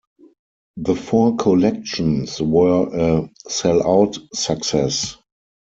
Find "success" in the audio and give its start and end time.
4.33-5.15